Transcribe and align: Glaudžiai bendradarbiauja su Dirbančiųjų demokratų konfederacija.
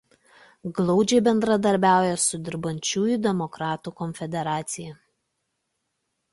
Glaudžiai 0.77 1.21
bendradarbiauja 1.27 2.15
su 2.23 2.41
Dirbančiųjų 2.49 3.21
demokratų 3.29 3.95
konfederacija. 4.03 4.99